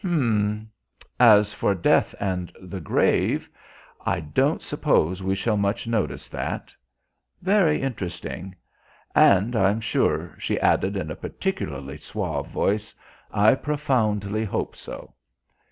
[0.03, 0.71] H'm!
[1.19, 3.47] 'As for death and the grave,
[4.03, 6.73] I don't suppose we shall much notice that.'
[7.43, 8.55] Very interesting....
[9.15, 12.95] And I'm sure," she added in a particularly suave voice,
[13.31, 15.13] "I profoundly hope so."